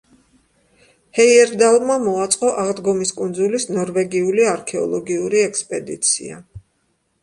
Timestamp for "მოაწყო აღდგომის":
2.07-3.13